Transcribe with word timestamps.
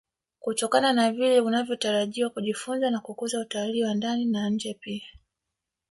kutokana 0.39 0.93
na 0.93 1.11
vile 1.11 1.39
unavyotarajia 1.39 2.29
kujifunza 2.29 2.89
na 2.91 2.99
kukuza 2.99 3.39
utalii 3.39 3.83
wa 3.83 3.93
ndani 3.95 4.25
na 4.25 4.49
nje 4.49 4.73
pia 4.81 5.05